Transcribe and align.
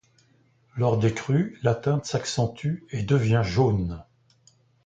Lors 0.77 0.97
des 0.97 1.13
crues, 1.13 1.59
la 1.61 1.75
teinte 1.75 2.07
s'accentue 2.07 2.85
et 2.89 3.03
devient 3.03 3.43
jaune. 3.45 4.03